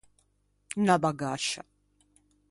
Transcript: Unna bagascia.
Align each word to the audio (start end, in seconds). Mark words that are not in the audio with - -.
Unna 0.77 0.97
bagascia. 1.03 1.63